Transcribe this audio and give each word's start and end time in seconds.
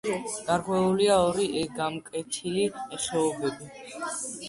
გარღვეულია 0.45 1.17
ორი 1.27 1.47
გამკვეთი 1.77 2.49
ხეობით. 3.07 3.65